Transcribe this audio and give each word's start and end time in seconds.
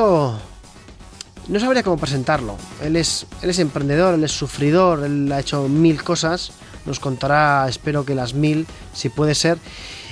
no 0.00 1.60
sabría 1.60 1.82
cómo 1.82 1.98
presentarlo. 1.98 2.56
Él 2.82 2.96
es, 2.96 3.26
él 3.42 3.50
es 3.50 3.58
emprendedor, 3.58 4.14
él 4.14 4.24
es 4.24 4.32
sufridor, 4.32 5.04
él 5.04 5.30
ha 5.32 5.40
hecho 5.40 5.68
mil 5.68 6.02
cosas. 6.02 6.52
Nos 6.86 6.98
contará, 6.98 7.66
espero 7.68 8.04
que 8.04 8.14
las 8.14 8.34
mil, 8.34 8.66
si 8.92 9.08
puede 9.08 9.34
ser. 9.34 9.58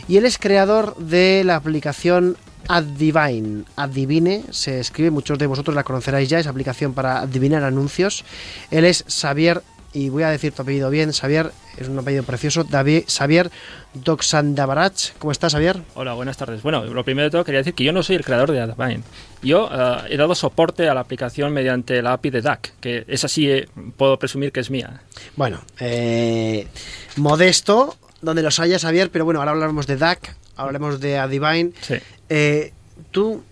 Y 0.07 0.17
él 0.17 0.27
es 0.27 0.39
creador 0.39 0.97
de 0.97 1.43
la 1.45 1.57
aplicación 1.57 2.37
Adivine. 2.69 3.65
Adivine 3.77 4.45
se 4.51 4.81
escribe, 4.81 5.11
muchos 5.11 5.39
de 5.39 5.47
vosotros 5.47 5.75
la 5.75 5.83
conoceráis 5.83 6.29
ya, 6.29 6.39
es 6.39 6.47
aplicación 6.47 6.95
para 6.95 7.21
adivinar 7.21 7.65
anuncios. 7.65 8.25
Él 8.71 8.85
es 8.85 9.05
Xavier, 9.09 9.63
y 9.93 10.09
voy 10.09 10.23
a 10.23 10.31
decir 10.31 10.53
tu 10.53 10.63
apellido 10.63 10.89
bien, 10.91 11.13
Xavier, 11.13 11.51
es 11.77 11.89
un 11.89 11.99
apellido 11.99 12.23
precioso, 12.23 12.65
David, 12.65 13.05
Xavier 13.09 13.51
Doxandabarach. 13.95 15.13
¿Cómo 15.19 15.33
estás, 15.33 15.53
Xavier? 15.53 15.83
Hola, 15.95 16.15
buenas 16.15 16.37
tardes. 16.37 16.63
Bueno, 16.63 16.85
lo 16.85 17.05
primero 17.05 17.25
de 17.25 17.31
todo 17.31 17.45
quería 17.45 17.59
decir 17.59 17.75
que 17.75 17.83
yo 17.83 17.93
no 17.93 18.03
soy 18.03 18.17
el 18.17 18.25
creador 18.25 18.53
de 18.53 18.61
Adivine. 18.61 19.03
Yo 19.43 19.69
eh, 19.73 20.11
he 20.11 20.17
dado 20.17 20.35
soporte 20.35 20.89
a 20.89 20.95
la 20.95 21.01
aplicación 21.01 21.53
mediante 21.53 22.03
la 22.03 22.13
API 22.13 22.31
de 22.31 22.43
DAC, 22.43 22.75
que 22.81 23.05
es 23.09 23.25
así, 23.25 23.51
eh, 23.51 23.69
puedo 23.97 24.19
presumir 24.19 24.53
que 24.53 24.61
es 24.61 24.71
mía. 24.71 25.03
Bueno, 25.35 25.61
eh, 25.81 26.69
modesto, 27.17 27.97
donde 28.23 28.43
los 28.43 28.61
haya, 28.61 28.79
Xavier, 28.79 29.11
pero 29.11 29.25
bueno, 29.25 29.41
ahora 29.41 29.53
hablaremos 29.53 29.87
de 29.87 29.97
DAC, 29.97 30.37
hablaremos 30.57 31.01
de 31.01 31.19
Adivine. 31.19 31.73
Sí. 31.81 31.95
Eh, 32.29 32.73
tú, 33.11 33.43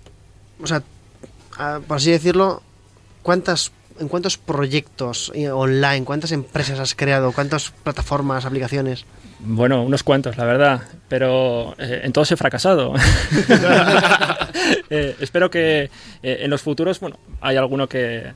o 0.63 0.67
sea, 0.67 0.83
por 1.87 1.97
así 1.97 2.13
decirlo, 2.13 2.63
¿cuántas, 3.23 3.73
¿en 4.01 4.09
cuántos 4.09 4.39
proyectos 4.39 5.33
eh, 5.35 5.51
online, 5.51 6.05
cuántas 6.05 6.33
empresas 6.33 6.79
has 6.79 6.95
creado, 6.95 7.33
cuántas 7.33 7.71
plataformas, 7.71 8.45
aplicaciones? 8.45 9.05
Bueno, 9.41 9.83
unos 9.83 10.03
cuantos, 10.03 10.37
la 10.37 10.45
verdad, 10.45 10.83
pero 11.09 11.75
eh, 11.79 12.01
en 12.05 12.13
todos 12.13 12.31
he 12.33 12.37
fracasado. 12.37 12.95
Eh, 14.91 15.17
espero 15.21 15.51
que 15.51 15.91
en 16.23 16.49
los 16.51 16.63
futuros, 16.63 16.99
bueno, 17.01 17.19
hay 17.43 17.57
alguno 17.57 17.89
que, 17.89 18.33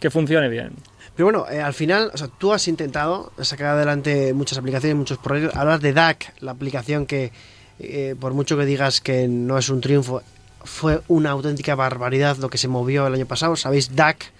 que 0.00 0.10
funcione 0.10 0.48
bien. 0.48 0.72
Pero 1.20 1.26
bueno, 1.26 1.46
eh, 1.50 1.60
al 1.60 1.74
final, 1.74 2.10
o 2.14 2.16
sea, 2.16 2.28
tú 2.28 2.52
has 2.52 2.66
intentado 2.66 3.30
sacar 3.42 3.68
adelante 3.68 4.32
muchas 4.32 4.56
aplicaciones, 4.56 4.96
muchos 4.96 5.18
proyectos. 5.18 5.54
Hablas 5.54 5.82
de 5.82 5.92
DAC, 5.92 6.32
la 6.40 6.52
aplicación 6.52 7.04
que, 7.04 7.30
eh, 7.78 8.14
por 8.18 8.32
mucho 8.32 8.56
que 8.56 8.64
digas 8.64 9.02
que 9.02 9.28
no 9.28 9.58
es 9.58 9.68
un 9.68 9.82
triunfo, 9.82 10.22
fue 10.64 11.02
una 11.08 11.30
auténtica 11.30 11.74
barbaridad 11.74 12.38
lo 12.38 12.48
que 12.48 12.58
se 12.58 12.68
movió 12.68 13.06
el 13.06 13.14
año 13.14 13.26
pasado. 13.26 13.56
¿Sabéis? 13.56 13.94
DAC, 13.94 14.32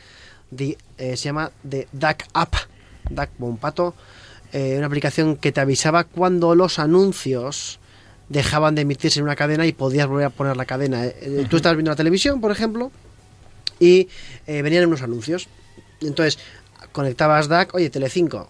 di- 0.50 0.76
eh, 0.98 1.16
se 1.16 1.24
llama 1.24 1.50
de 1.62 1.88
DAC 1.92 2.26
App, 2.34 2.54
DAC 3.08 3.30
como 3.36 3.48
un 3.50 3.56
pato, 3.58 3.94
eh, 4.52 4.74
una 4.76 4.86
aplicación 4.86 5.36
que 5.36 5.52
te 5.52 5.60
avisaba 5.60 6.04
cuando 6.04 6.54
los 6.54 6.78
anuncios 6.78 7.78
dejaban 8.28 8.74
de 8.74 8.82
emitirse 8.82 9.18
en 9.18 9.24
una 9.24 9.36
cadena 9.36 9.66
y 9.66 9.72
podías 9.72 10.06
volver 10.06 10.26
a 10.26 10.30
poner 10.30 10.56
la 10.56 10.64
cadena. 10.64 11.04
Eh, 11.06 11.16
eh, 11.20 11.46
Tú 11.48 11.56
estabas 11.56 11.76
viendo 11.76 11.90
la 11.90 11.96
televisión, 11.96 12.40
por 12.40 12.50
ejemplo, 12.52 12.90
y 13.78 14.08
eh, 14.46 14.62
venían 14.62 14.86
unos 14.86 15.02
anuncios. 15.02 15.48
Entonces, 16.00 16.38
conectabas 16.92 17.48
DAC, 17.48 17.74
oye, 17.74 17.90
Telecinco, 17.90 18.48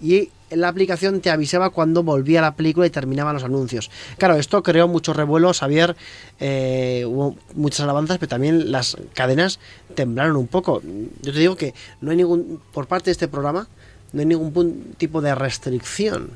y 0.00 0.30
la 0.50 0.68
aplicación 0.68 1.20
te 1.20 1.30
avisaba 1.30 1.70
cuando 1.70 2.02
volvía 2.02 2.40
la 2.40 2.54
película 2.54 2.86
y 2.86 2.90
terminaban 2.90 3.34
los 3.34 3.44
anuncios. 3.44 3.90
Claro, 4.16 4.36
esto 4.36 4.62
creó 4.62 4.88
mucho 4.88 5.12
revuelo, 5.12 5.52
Xavier, 5.52 5.96
eh, 6.40 7.04
hubo 7.06 7.36
muchas 7.54 7.80
alabanzas, 7.80 8.18
pero 8.18 8.28
también 8.28 8.72
las 8.72 8.96
cadenas 9.14 9.58
temblaron 9.94 10.36
un 10.36 10.46
poco. 10.46 10.82
Yo 11.22 11.32
te 11.32 11.38
digo 11.38 11.56
que 11.56 11.74
no 12.00 12.10
hay 12.10 12.16
ningún, 12.16 12.60
por 12.72 12.86
parte 12.86 13.06
de 13.06 13.12
este 13.12 13.28
programa, 13.28 13.68
no 14.12 14.20
hay 14.20 14.26
ningún 14.26 14.94
tipo 14.96 15.20
de 15.20 15.34
restricción. 15.34 16.30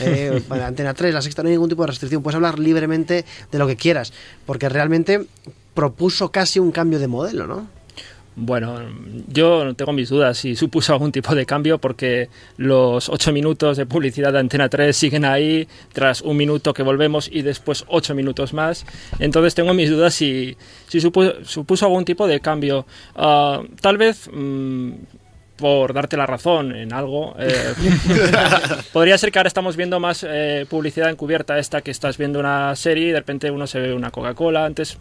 Eh, 0.00 0.42
para 0.48 0.66
Antena 0.66 0.94
3, 0.94 1.12
la 1.12 1.22
sexta, 1.22 1.42
no 1.42 1.48
hay 1.48 1.54
ningún 1.54 1.68
tipo 1.68 1.82
de 1.82 1.88
restricción. 1.88 2.22
Puedes 2.22 2.36
hablar 2.36 2.58
libremente 2.58 3.24
de 3.50 3.58
lo 3.58 3.66
que 3.66 3.76
quieras, 3.76 4.12
porque 4.46 4.68
realmente 4.68 5.26
propuso 5.74 6.30
casi 6.30 6.58
un 6.58 6.72
cambio 6.72 6.98
de 6.98 7.06
modelo, 7.06 7.46
¿no? 7.46 7.77
Bueno, 8.40 8.78
yo 9.26 9.74
tengo 9.74 9.92
mis 9.92 10.10
dudas 10.10 10.38
si 10.38 10.54
supuso 10.54 10.92
algún 10.92 11.10
tipo 11.10 11.34
de 11.34 11.44
cambio 11.44 11.78
porque 11.78 12.28
los 12.56 13.08
ocho 13.08 13.32
minutos 13.32 13.76
de 13.76 13.84
publicidad 13.84 14.32
de 14.32 14.38
Antena 14.38 14.68
3 14.68 14.96
siguen 14.96 15.24
ahí 15.24 15.66
tras 15.92 16.22
un 16.22 16.36
minuto 16.36 16.72
que 16.72 16.84
volvemos 16.84 17.28
y 17.32 17.42
después 17.42 17.84
ocho 17.88 18.14
minutos 18.14 18.54
más. 18.54 18.86
Entonces 19.18 19.56
tengo 19.56 19.74
mis 19.74 19.90
dudas 19.90 20.14
si, 20.14 20.56
si 20.86 21.00
supuso, 21.00 21.44
supuso 21.44 21.86
algún 21.86 22.04
tipo 22.04 22.28
de 22.28 22.38
cambio. 22.38 22.86
Ah, 23.16 23.60
tal 23.80 23.98
vez... 23.98 24.30
mm, 24.32 24.92
por 25.56 25.92
darte 25.92 26.16
la 26.16 26.24
razón 26.24 26.72
en 26.72 26.92
algo, 26.92 27.34
eh, 27.36 27.74
podría 28.92 29.18
ser 29.18 29.32
que 29.32 29.40
ahora 29.40 29.48
estamos 29.48 29.76
viendo 29.76 29.98
más 29.98 30.24
eh, 30.24 30.66
publicidad 30.70 31.10
encubierta 31.10 31.58
esta 31.58 31.80
que 31.80 31.90
estás 31.90 32.16
viendo 32.16 32.38
una 32.38 32.76
serie 32.76 33.08
y 33.08 33.10
de 33.10 33.18
repente 33.18 33.50
uno 33.50 33.66
se 33.66 33.80
ve 33.80 33.92
una 33.92 34.12
Coca-Cola, 34.12 34.64
antes 34.64 34.98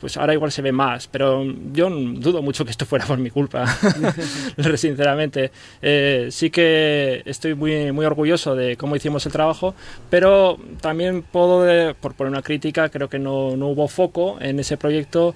pues 0.00 0.16
ahora 0.16 0.32
igual 0.32 0.50
se 0.50 0.62
ve 0.62 0.72
más, 0.72 1.06
pero 1.08 1.44
yo 1.72 1.90
dudo 1.90 2.40
mucho 2.42 2.64
que 2.64 2.70
esto 2.70 2.86
fuera 2.86 3.04
por 3.06 3.18
mi 3.18 3.30
culpa, 3.30 3.66
sinceramente. 4.76 5.50
Eh, 5.82 6.28
sí 6.30 6.50
que 6.50 7.22
estoy 7.26 7.54
muy, 7.54 7.92
muy 7.92 8.06
orgulloso 8.06 8.54
de 8.56 8.76
cómo 8.76 8.96
hicimos 8.96 9.26
el 9.26 9.32
trabajo, 9.32 9.74
pero 10.08 10.58
también 10.80 11.22
puedo, 11.22 11.62
de- 11.62 11.94
por 11.94 12.14
poner 12.14 12.30
una 12.32 12.42
crítica, 12.42 12.88
creo 12.88 13.08
que 13.08 13.18
no, 13.18 13.56
no 13.56 13.68
hubo 13.68 13.86
foco 13.88 14.38
en 14.40 14.58
ese 14.58 14.76
proyecto 14.76 15.34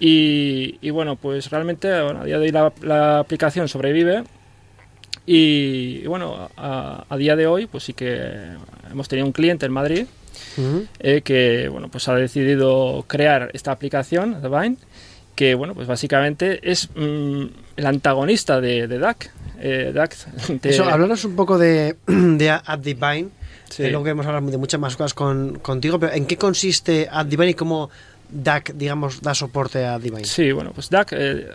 y, 0.00 0.76
y 0.80 0.90
bueno, 0.90 1.16
pues 1.16 1.50
realmente 1.50 1.88
bueno, 2.02 2.20
a 2.20 2.24
día 2.24 2.38
de 2.38 2.44
hoy 2.46 2.52
la, 2.52 2.72
la 2.82 3.18
aplicación 3.18 3.68
sobrevive. 3.68 4.24
Y, 5.26 6.00
y 6.02 6.06
bueno, 6.06 6.50
a, 6.56 7.04
a 7.08 7.16
día 7.16 7.34
de 7.34 7.46
hoy, 7.46 7.66
pues 7.66 7.84
sí 7.84 7.94
que 7.94 8.30
hemos 8.90 9.08
tenido 9.08 9.26
un 9.26 9.32
cliente 9.32 9.64
en 9.66 9.72
Madrid 9.72 10.06
Eh, 11.00 11.22
que 11.22 11.68
bueno 11.68 11.88
pues 11.88 12.08
ha 12.08 12.14
decidido 12.14 13.04
crear 13.06 13.50
esta 13.54 13.72
aplicación 13.72 14.42
Divine 14.42 14.76
que 15.34 15.54
bueno 15.54 15.74
pues 15.74 15.86
básicamente 15.86 16.60
es 16.70 16.88
mm, 16.94 17.44
el 17.76 17.86
antagonista 17.86 18.60
de, 18.60 18.86
de 18.86 18.98
DAC 18.98 19.30
eh, 19.60 19.92
DAC 19.94 20.16
Eso, 20.62 20.84
hablaros 20.84 21.24
un 21.24 21.36
poco 21.36 21.58
de, 21.58 21.96
de 22.06 22.50
AdDivine. 22.50 23.30
Sí. 23.70 23.82
que 23.82 23.88
Luego 23.90 24.04
queremos 24.04 24.26
hablar 24.26 24.42
de 24.42 24.58
muchas 24.58 24.78
más 24.78 24.94
cosas 24.94 25.14
con, 25.14 25.58
contigo, 25.58 25.98
pero 25.98 26.12
¿en 26.12 26.26
qué 26.26 26.36
consiste 26.36 27.08
AdDivine 27.10 27.50
y 27.50 27.54
cómo 27.54 27.90
DAC, 28.30 28.74
digamos, 28.74 29.22
da 29.22 29.34
soporte 29.34 29.84
a 29.84 29.94
AdDivine? 29.94 30.24
Sí, 30.24 30.52
bueno, 30.52 30.72
pues 30.74 30.90
DAC 30.90 31.12
eh, 31.12 31.50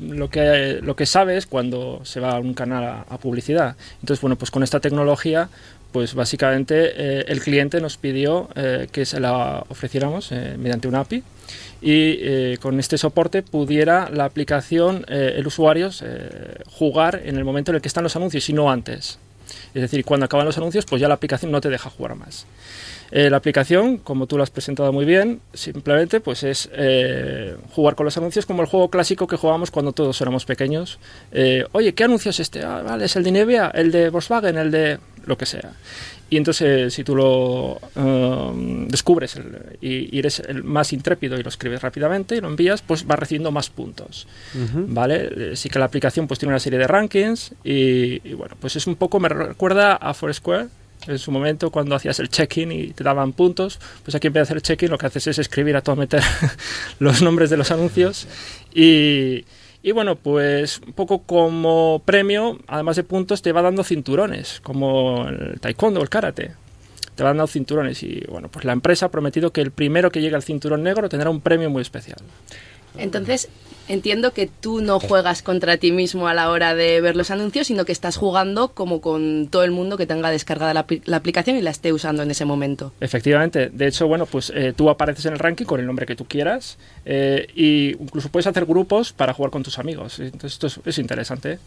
lo 0.00 0.30
que 0.30 0.80
lo 0.82 0.96
que 0.96 1.06
sabe 1.06 1.36
es 1.36 1.46
cuando 1.46 2.00
se 2.04 2.20
va 2.20 2.32
a 2.32 2.40
un 2.40 2.54
canal 2.54 3.04
a, 3.08 3.18
publicidad. 3.18 3.76
Entonces, 4.00 4.20
bueno, 4.20 4.36
pues 4.36 4.50
con 4.50 4.62
esta 4.62 4.80
tecnología, 4.80 5.48
pues 5.92 6.14
básicamente 6.14 6.92
eh, 6.96 7.24
el 7.28 7.40
cliente 7.40 7.80
nos 7.80 7.96
pidió 7.96 8.48
eh, 8.54 8.88
que 8.92 9.04
se 9.04 9.20
la 9.20 9.64
ofreciéramos 9.68 10.32
eh, 10.32 10.56
mediante 10.58 10.88
una 10.88 11.00
API 11.00 11.22
y 11.82 12.56
con 12.58 12.78
este 12.78 12.98
soporte 12.98 13.42
pudiera 13.42 14.10
la 14.10 14.26
aplicación, 14.26 15.06
el 15.08 15.46
usuario, 15.46 15.88
jugar 16.66 17.22
en 17.24 17.38
el 17.38 17.44
momento 17.44 17.70
en 17.70 17.76
el 17.76 17.80
que 17.80 17.88
están 17.88 18.04
los 18.04 18.14
anuncios 18.16 18.46
y 18.50 18.52
no 18.52 18.70
antes. 18.70 19.18
Es 19.74 19.80
decir, 19.80 20.04
cuando 20.04 20.26
acaban 20.26 20.44
los 20.44 20.58
anuncios, 20.58 20.84
pues 20.84 21.00
ya 21.00 21.08
la 21.08 21.14
aplicación 21.14 21.50
no 21.50 21.60
te 21.62 21.70
deja 21.70 21.88
jugar 21.88 22.16
más. 22.16 22.44
Eh, 23.12 23.28
la 23.30 23.36
aplicación, 23.38 23.98
como 23.98 24.26
tú 24.26 24.36
lo 24.36 24.42
has 24.42 24.50
presentado 24.50 24.92
muy 24.92 25.04
bien, 25.04 25.40
simplemente 25.52 26.20
pues 26.20 26.42
es 26.44 26.68
eh, 26.72 27.56
jugar 27.74 27.94
con 27.96 28.04
los 28.04 28.16
anuncios 28.16 28.46
como 28.46 28.62
el 28.62 28.68
juego 28.68 28.88
clásico 28.88 29.26
que 29.26 29.36
jugábamos 29.36 29.70
cuando 29.70 29.92
todos 29.92 30.20
éramos 30.20 30.44
pequeños. 30.44 30.98
Eh, 31.32 31.64
Oye, 31.72 31.92
¿qué 31.94 32.04
anuncio 32.04 32.30
es 32.30 32.40
este? 32.40 32.62
Ah, 32.64 32.82
vale, 32.82 33.06
es 33.06 33.16
el 33.16 33.24
de 33.24 33.32
Nivea, 33.32 33.70
el 33.74 33.90
de 33.90 34.10
Volkswagen, 34.10 34.56
el 34.58 34.70
de 34.70 34.98
lo 35.26 35.36
que 35.36 35.46
sea. 35.46 35.72
Y 36.32 36.36
entonces, 36.36 36.94
si 36.94 37.02
tú 37.02 37.16
lo 37.16 37.80
eh, 37.96 38.86
descubres 38.88 39.34
el- 39.34 39.76
y, 39.80 40.14
y 40.14 40.18
eres 40.20 40.38
el 40.38 40.62
más 40.62 40.92
intrépido 40.92 41.36
y 41.36 41.42
lo 41.42 41.48
escribes 41.48 41.82
rápidamente 41.82 42.36
y 42.36 42.40
lo 42.40 42.46
envías, 42.46 42.82
pues 42.82 43.04
vas 43.04 43.18
recibiendo 43.18 43.50
más 43.50 43.68
puntos. 43.70 44.28
Ujú. 44.54 44.84
¿Vale? 44.86 45.28
Eh, 45.36 45.56
Sí 45.56 45.68
que 45.68 45.80
la 45.80 45.86
aplicación 45.86 46.28
pues 46.28 46.38
tiene 46.38 46.52
una 46.52 46.60
serie 46.60 46.78
de 46.78 46.86
rankings 46.86 47.52
y, 47.64 48.26
y, 48.28 48.34
bueno, 48.34 48.54
pues 48.60 48.76
es 48.76 48.86
un 48.86 48.94
poco, 48.94 49.18
me 49.18 49.28
recuerda 49.28 49.96
a 49.96 50.14
Foursquare 50.14 50.68
en 51.06 51.18
su 51.18 51.30
momento 51.30 51.70
cuando 51.70 51.94
hacías 51.94 52.18
el 52.20 52.28
check-in 52.28 52.72
y 52.72 52.88
te 52.88 53.04
daban 53.04 53.32
puntos, 53.32 53.78
pues 54.04 54.14
aquí 54.14 54.26
en 54.26 54.32
vez 54.32 54.40
de 54.40 54.42
hacer 54.42 54.56
el 54.56 54.62
check-in 54.62 54.90
lo 54.90 54.98
que 54.98 55.06
haces 55.06 55.26
es 55.26 55.38
escribir 55.38 55.76
a 55.76 55.82
todo 55.82 55.96
meter 55.96 56.22
los 56.98 57.22
nombres 57.22 57.50
de 57.50 57.56
los 57.56 57.70
anuncios 57.70 58.26
y, 58.74 59.44
y 59.82 59.92
bueno, 59.92 60.16
pues 60.16 60.80
un 60.86 60.92
poco 60.92 61.22
como 61.22 62.02
premio, 62.04 62.58
además 62.66 62.96
de 62.96 63.04
puntos, 63.04 63.40
te 63.40 63.52
va 63.52 63.62
dando 63.62 63.82
cinturones, 63.82 64.60
como 64.60 65.26
el 65.28 65.58
taekwondo 65.60 66.00
o 66.00 66.02
el 66.02 66.10
karate. 66.10 66.52
Te 67.14 67.22
van 67.22 67.36
dando 67.36 67.48
cinturones 67.48 68.02
y 68.02 68.22
bueno, 68.28 68.48
pues 68.48 68.64
la 68.64 68.72
empresa 68.72 69.06
ha 69.06 69.10
prometido 69.10 69.52
que 69.52 69.60
el 69.60 69.72
primero 69.72 70.10
que 70.10 70.20
llegue 70.20 70.36
al 70.36 70.42
cinturón 70.42 70.82
negro 70.82 71.08
tendrá 71.08 71.30
un 71.30 71.40
premio 71.40 71.70
muy 71.70 71.82
especial. 71.82 72.18
Entonces, 72.98 73.48
entiendo 73.88 74.32
que 74.32 74.46
tú 74.46 74.80
no 74.82 75.00
juegas 75.00 75.42
contra 75.42 75.76
ti 75.76 75.90
mismo 75.90 76.28
a 76.28 76.34
la 76.34 76.50
hora 76.50 76.74
de 76.76 77.00
ver 77.00 77.16
los 77.16 77.30
anuncios, 77.32 77.66
sino 77.66 77.84
que 77.84 77.90
estás 77.92 78.16
jugando 78.16 78.68
como 78.72 79.00
con 79.00 79.48
todo 79.50 79.64
el 79.64 79.70
mundo 79.72 79.96
que 79.96 80.06
tenga 80.06 80.30
descargada 80.30 80.72
la, 80.74 80.86
apli- 80.86 81.02
la 81.06 81.16
aplicación 81.16 81.56
y 81.56 81.60
la 81.62 81.70
esté 81.70 81.92
usando 81.92 82.22
en 82.22 82.30
ese 82.30 82.44
momento. 82.44 82.92
Efectivamente. 83.00 83.68
De 83.70 83.86
hecho, 83.88 84.06
bueno, 84.06 84.26
pues 84.26 84.52
eh, 84.54 84.72
tú 84.76 84.90
apareces 84.90 85.26
en 85.26 85.32
el 85.32 85.38
ranking 85.40 85.64
con 85.64 85.80
el 85.80 85.86
nombre 85.86 86.06
que 86.06 86.14
tú 86.14 86.24
quieras 86.26 86.78
eh, 87.04 87.48
y 87.54 87.96
incluso 88.00 88.28
puedes 88.28 88.46
hacer 88.46 88.64
grupos 88.64 89.12
para 89.12 89.34
jugar 89.34 89.50
con 89.50 89.62
tus 89.64 89.78
amigos. 89.78 90.20
Entonces 90.20 90.52
esto 90.52 90.66
es, 90.68 90.80
es 90.84 90.98
interesante. 90.98 91.58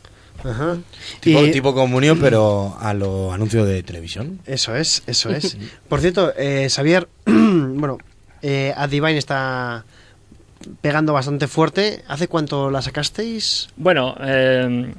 Ajá. 0.44 0.78
Tipo, 1.20 1.44
Y- 1.44 1.52
tipo 1.52 1.74
comunión, 1.74 2.20
pero 2.22 2.75
a 2.80 2.94
lo 2.94 3.34
anuncio 3.34 3.66
de 3.66 3.84
televisión. 3.84 4.40
Eso 4.46 4.75
es, 4.75 5.04
eso 5.08 5.30
es. 5.30 5.58
Por 5.90 6.00
cierto, 6.00 6.31
eh, 6.38 6.68
Xavier, 6.70 7.08
bueno, 7.25 7.98
eh, 8.42 8.74
AdDivine 8.75 9.18
está 9.18 9.86
pegando 10.81 11.13
bastante 11.13 11.48
fuerte. 11.48 12.04
¿Hace 12.07 12.27
cuánto 12.27 12.69
la 12.69 12.81
sacasteis? 12.81 13.69
Bueno, 13.75 14.15
eh, 14.21 14.94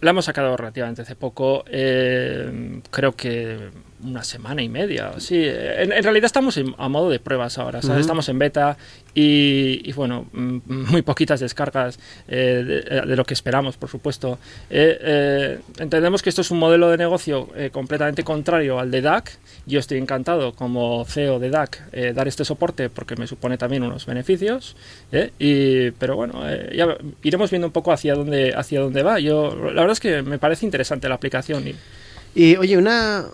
la 0.00 0.10
hemos 0.10 0.24
sacado 0.24 0.56
relativamente 0.56 1.02
hace 1.02 1.16
poco. 1.16 1.64
eh, 1.68 2.80
creo 2.90 3.12
que 3.16 3.70
una 4.04 4.22
semana 4.22 4.62
y 4.62 4.68
media. 4.68 5.12
Sí, 5.18 5.42
en, 5.44 5.92
en 5.92 6.02
realidad 6.04 6.26
estamos 6.26 6.56
en- 6.56 6.74
a 6.78 6.88
modo 6.88 7.10
de 7.10 7.18
pruebas 7.18 7.58
ahora. 7.58 7.80
¿sabes? 7.82 7.96
Ujú. 7.96 8.00
Estamos 8.00 8.28
en 8.28 8.38
beta 8.38 8.76
y, 9.14 9.80
y, 9.84 9.92
bueno, 9.92 10.26
muy 10.32 11.02
poquitas 11.02 11.40
descargas 11.40 11.98
eh, 12.28 12.84
de, 12.88 13.00
de 13.06 13.16
lo 13.16 13.24
que 13.24 13.34
esperamos, 13.34 13.76
por 13.76 13.88
supuesto. 13.88 14.38
Eh, 14.70 14.98
eh, 15.00 15.58
entendemos 15.78 16.22
que 16.22 16.28
esto 16.30 16.42
es 16.42 16.50
un 16.50 16.58
modelo 16.58 16.88
de 16.90 16.96
negocio 16.96 17.48
eh, 17.56 17.70
completamente 17.72 18.22
contrario 18.22 18.78
al 18.78 18.90
de 18.90 19.00
DAC. 19.02 19.36
Yo 19.66 19.80
estoy 19.80 19.98
encantado 19.98 20.52
como 20.54 21.04
CEO 21.04 21.38
de 21.40 21.50
DAC 21.50 21.82
eh, 21.92 22.12
dar 22.14 22.28
este 22.28 22.44
soporte 22.44 22.90
porque 22.90 23.16
me 23.16 23.26
supone 23.26 23.58
también 23.58 23.82
unos 23.82 24.06
beneficios. 24.06 24.76
¿eh? 25.10 25.32
Y, 25.38 25.90
pero 25.92 26.14
bueno, 26.16 26.42
eh, 26.48 26.72
ya 26.76 26.96
iremos 27.22 27.50
viendo 27.50 27.66
un 27.66 27.72
poco 27.72 27.92
hacia 27.92 28.14
dónde, 28.14 28.54
hacia 28.54 28.80
dónde 28.80 29.02
va. 29.02 29.18
Yo, 29.18 29.50
la 29.56 29.80
verdad 29.80 29.92
es 29.92 30.00
que 30.00 30.22
me 30.22 30.38
parece 30.38 30.64
interesante 30.66 31.08
la 31.08 31.16
aplicación. 31.16 31.66
Y, 31.66 31.74
Y 32.34 32.56
oye, 32.56 32.76
una, 32.76 33.24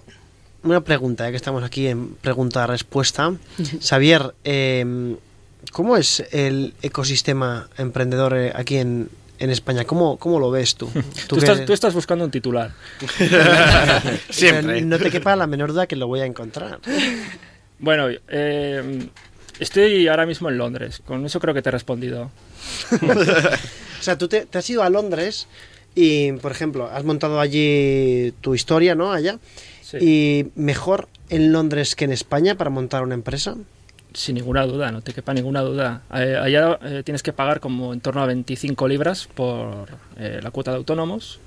una 0.64 0.82
pregunta, 0.82 1.24
ya 1.24 1.30
que 1.30 1.36
estamos 1.36 1.62
aquí 1.62 1.86
en 1.86 2.14
pregunta-respuesta. 2.14 3.34
Xavier, 3.80 4.34
eh, 4.44 5.16
¿cómo 5.72 5.96
es 5.96 6.24
el 6.32 6.74
ecosistema 6.82 7.68
emprendedor 7.78 8.36
eh, 8.36 8.52
aquí 8.54 8.78
en, 8.78 9.08
en 9.38 9.50
España? 9.50 9.84
¿Cómo, 9.84 10.18
¿Cómo 10.18 10.38
lo 10.40 10.50
ves 10.50 10.74
tú? 10.74 10.90
tú, 11.28 11.36
estás, 11.36 11.64
tú 11.64 11.72
estás 11.72 11.94
buscando 11.94 12.24
un 12.24 12.30
titular. 12.30 12.72
Siempre. 14.30 14.74
Pero 14.74 14.86
No 14.86 14.98
te 14.98 15.10
quepa 15.10 15.36
la 15.36 15.46
menor 15.46 15.72
duda 15.72 15.86
que 15.86 15.96
lo 15.96 16.06
voy 16.06 16.20
a 16.20 16.26
encontrar. 16.26 16.80
Bueno, 17.78 18.08
eh, 18.28 19.08
estoy 19.58 20.08
ahora 20.08 20.26
mismo 20.26 20.48
en 20.48 20.58
Londres. 20.58 21.02
Con 21.04 21.26
eso 21.26 21.40
creo 21.40 21.54
que 21.54 21.62
te 21.62 21.68
he 21.68 21.72
respondido. 21.72 22.30
O 24.00 24.04
sea, 24.04 24.18
tú 24.18 24.28
te, 24.28 24.44
te 24.44 24.58
has 24.58 24.68
ido 24.68 24.82
a 24.82 24.90
Londres 24.90 25.46
y, 25.94 26.32
por 26.32 26.52
ejemplo, 26.52 26.90
has 26.92 27.04
montado 27.04 27.40
allí 27.40 28.34
tu 28.42 28.54
historia, 28.54 28.94
¿no? 28.94 29.12
Allá. 29.12 29.38
Sí. 29.84 29.98
Y 30.00 30.50
mejor 30.54 31.08
en 31.28 31.52
Londres 31.52 31.94
que 31.94 32.04
en 32.04 32.12
España 32.12 32.56
para 32.56 32.70
montar 32.70 33.02
una 33.02 33.14
empresa. 33.14 33.56
Sin 34.14 34.36
ninguna 34.36 34.64
duda, 34.64 34.92
no 34.92 35.02
te 35.02 35.12
quepa 35.12 35.34
ninguna 35.34 35.60
duda. 35.60 36.02
Eh, 36.14 36.38
allá 36.40 36.78
eh, 36.82 37.02
tienes 37.04 37.22
que 37.22 37.32
pagar 37.32 37.58
como 37.58 37.92
en 37.92 38.00
torno 38.00 38.22
a 38.22 38.26
25 38.26 38.86
libras 38.86 39.26
por 39.34 39.88
eh, 40.16 40.38
la 40.40 40.52
cuota 40.52 40.70
de 40.70 40.76
autónomos, 40.76 41.40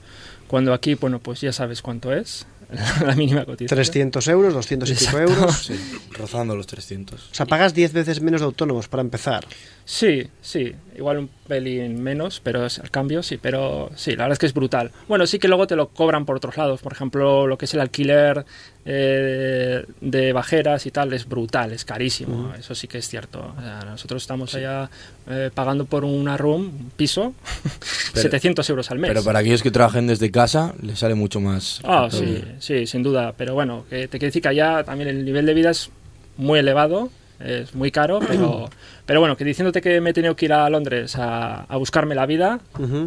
cuando 0.48 0.74
aquí, 0.74 0.96
bueno, 0.96 1.20
pues 1.20 1.40
ya 1.40 1.54
sabes 1.54 1.82
cuánto 1.82 2.14
es, 2.14 2.46
la 3.06 3.16
mínima 3.16 3.46
cotización. 3.46 3.78
300 3.78 4.28
euros, 4.28 4.54
200 4.54 4.90
y 4.90 4.96
pico 4.96 5.18
euros. 5.18 5.66
Sí, 5.66 5.80
rozando 6.12 6.58
los 6.58 6.68
300. 6.68 7.32
O 7.32 7.34
sea, 7.34 7.46
pagas 7.46 7.74
10 7.74 7.94
veces 7.94 8.22
menos 8.22 8.42
de 8.42 8.46
autónomos 8.46 8.90
para 8.90 9.02
empezar. 9.02 9.48
Sí, 9.90 10.28
sí, 10.42 10.74
igual 10.98 11.18
un 11.18 11.30
pelín 11.48 12.04
menos, 12.04 12.42
pero 12.44 12.66
es 12.66 12.78
el 12.78 12.92
cambio, 12.92 13.24
sí, 13.24 13.38
pero 13.42 13.90
sí, 13.96 14.12
la 14.12 14.24
verdad 14.24 14.34
es 14.34 14.40
que 14.40 14.46
es 14.48 14.54
brutal. 14.54 14.92
Bueno, 15.08 15.26
sí 15.26 15.40
que 15.40 15.48
luego 15.48 15.66
te 15.66 15.78
lo 15.78 15.88
cobran 15.88 16.26
por 16.26 16.36
otros 16.36 16.58
lados, 16.58 16.82
por 16.82 16.92
ejemplo, 16.92 17.48
lo 17.48 17.58
que 17.58 17.64
es 17.64 17.74
el 17.74 17.80
alquiler 17.80 18.46
eh, 18.86 19.86
de 20.02 20.34
bajeras 20.34 20.86
y 20.88 20.92
tal, 20.92 21.14
es 21.14 21.26
brutal, 21.26 21.72
es 21.72 21.86
carísimo, 21.86 22.54
eso 22.60 22.76
sí 22.76 22.90
que 22.90 22.98
es 22.98 23.08
cierto. 23.08 23.54
O 23.58 23.62
sea, 23.62 23.80
nosotros 23.86 24.24
estamos 24.24 24.54
allá 24.56 24.90
eh, 25.30 25.52
pagando 25.54 25.86
por 25.86 26.04
una 26.04 26.36
room, 26.36 26.64
un 26.64 26.92
piso, 26.98 27.34
Pero- 28.14 28.24
700 28.24 28.70
euros 28.70 28.92
al 28.92 29.00
mes. 29.00 29.08
Pero 29.12 29.24
para 29.24 29.40
aquellos 29.40 29.64
que 29.64 29.72
trabajen 29.72 30.06
desde 30.08 30.30
casa, 30.32 30.74
les 30.82 31.00
sale 31.00 31.16
mucho 31.16 31.40
más. 31.40 31.80
Ah, 31.86 32.10
sí, 32.12 32.44
sí, 32.60 32.88
sin 32.88 33.04
duda. 33.04 33.34
Pero 33.38 33.54
bueno, 33.54 33.86
que 33.90 34.10
te 34.10 34.20
quiero 34.20 34.28
decir 34.32 34.42
que 34.42 34.50
allá 34.50 34.84
también 34.84 35.10
el 35.10 35.24
nivel 35.24 35.46
de 35.46 35.54
vida 35.54 35.70
es 35.70 35.90
muy 36.36 36.60
elevado, 36.60 37.10
es 37.40 37.76
muy 37.76 37.92
caro, 37.92 38.20
pero, 38.20 38.70
pero 39.06 39.20
bueno, 39.20 39.38
que 39.38 39.44
diciéndote 39.44 39.82
que 39.82 40.02
me 40.02 40.12
he 40.12 40.14
tenido 40.14 40.36
que 40.36 40.46
ir 40.46 40.54
a 40.54 40.70
Londres 40.70 41.16
a, 41.16 41.64
a 41.64 41.78
buscarme 41.78 42.16
la 42.16 42.26
vida, 42.26 42.60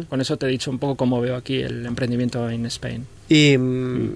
con 0.09 0.21
eso 0.21 0.37
te 0.37 0.45
he 0.45 0.49
dicho 0.49 0.71
un 0.71 0.79
poco 0.79 0.95
cómo 0.95 1.21
veo 1.21 1.35
aquí 1.35 1.61
el 1.61 1.85
emprendimiento 1.85 2.49
en 2.49 2.65
Spain. 2.65 3.05
Y 3.29 3.57
mm, 3.57 4.15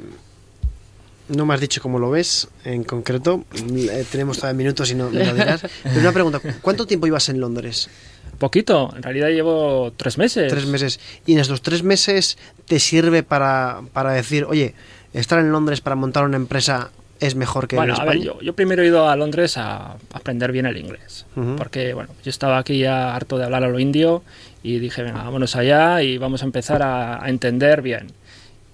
no 1.30 1.46
me 1.46 1.54
has 1.54 1.60
dicho 1.60 1.82
cómo 1.82 2.00
lo 2.00 2.10
ves 2.12 2.48
en 2.64 2.84
concreto. 2.84 3.38
Mm, 3.38 3.78
eh, 3.90 4.06
tenemos 4.12 4.38
todavía 4.38 4.58
minutos 4.58 4.92
y 4.92 4.96
no 4.96 5.10
me 5.10 5.26
lo 5.26 5.34
dirás. 5.34 5.66
Pero 5.84 6.00
una 6.00 6.12
pregunta, 6.12 6.40
¿cuánto 6.62 6.86
tiempo 6.86 7.08
ibas 7.08 7.30
en 7.30 7.40
Londres? 7.40 7.90
Poquito, 8.38 8.94
en 8.96 9.04
realidad 9.04 9.30
llevo 9.30 9.94
tres 9.96 10.18
meses. 10.18 10.52
Tres 10.52 10.66
meses. 10.66 11.00
Y 11.26 11.34
en 11.34 11.40
estos 11.40 11.62
tres 11.62 11.84
meses 11.84 12.38
te 12.68 12.80
sirve 12.80 13.24
para, 13.24 13.82
para 13.94 14.12
decir, 14.12 14.46
oye, 14.46 14.76
estar 15.14 15.40
en 15.40 15.52
Londres 15.52 15.82
para 15.82 15.96
montar 15.96 16.26
una 16.26 16.38
empresa 16.38 16.92
es 17.20 17.36
mejor 17.36 17.68
que 17.68 17.76
Bueno, 17.76 17.94
en 17.94 18.00
a 18.02 18.04
España. 18.04 18.20
ver, 18.20 18.26
yo, 18.28 18.42
yo 18.42 18.54
primero 18.54 18.84
he 18.84 18.88
ido 18.88 19.10
a 19.10 19.16
Londres 19.16 19.58
a 19.58 19.96
aprender 20.14 20.52
bien 20.52 20.66
el 20.66 20.78
inglés, 20.78 21.26
porque 21.58 21.94
bueno, 21.94 22.10
yo 22.24 22.30
estaba 22.30 22.58
aquí 22.58 22.80
ya 22.80 23.16
harto 23.16 23.38
de 23.38 23.46
hablar 23.46 23.64
a 23.64 23.68
lo 23.70 23.80
indio 23.80 24.24
y 24.64 24.80
dije, 24.80 25.04
venga, 25.04 25.24
vámonos 25.24 25.56
allá 25.56 26.02
y 26.02 26.18
vamos 26.18 26.42
a 26.42 26.46
empezar 26.46 26.82
a, 26.84 27.24
a 27.24 27.30
entender 27.30 27.82
bien. 27.82 28.08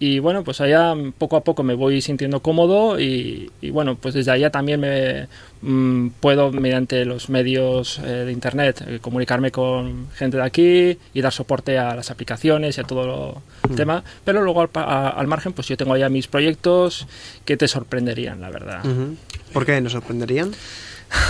Y 0.04 0.18
bueno, 0.18 0.44
pues 0.44 0.60
allá 0.62 0.96
mm, 0.96 1.12
poco 1.12 1.36
a 1.38 1.44
poco 1.44 1.62
me 1.62 1.76
voy 1.76 2.02
sintiendo 2.02 2.40
cómodo 2.42 3.00
y, 3.00 3.52
y 3.62 3.70
bueno, 3.70 3.96
pues 3.98 4.16
desde 4.16 4.32
allá 4.32 4.50
también 4.50 4.80
me 4.80 5.28
mm, 5.62 6.08
puedo, 6.20 6.52
mediante 6.52 7.06
los 7.06 7.30
medios 7.30 8.00
eh, 8.00 8.08
de 8.26 8.32
internet, 8.32 8.84
eh, 8.88 8.98
comunicarme 9.00 9.52
con 9.52 10.08
gente 10.16 10.38
de 10.38 10.44
aquí 10.44 10.98
y 11.14 11.22
dar 11.22 11.32
soporte 11.32 11.78
a 11.78 11.94
las 11.96 12.10
aplicaciones 12.10 12.80
y 12.80 12.82
a 12.82 12.84
todo 12.84 13.44
el 13.70 13.76
tema. 13.76 14.04
Pero 14.26 14.42
luego 14.42 14.62
al, 14.62 14.70
a- 14.74 15.10
al 15.10 15.28
margen, 15.28 15.54
pues 15.54 15.68
yo 15.68 15.78
tengo 15.78 15.94
allá 15.94 16.10
mis 16.10 16.28
proyectos 16.28 17.06
que 17.46 17.56
te 17.56 17.68
sorprenderían, 17.68 18.42
la 18.42 18.50
verdad. 18.50 18.82
¿Por 19.54 19.68
qué 19.68 19.80
nos 19.82 19.92
sorprenderían? 19.92 20.52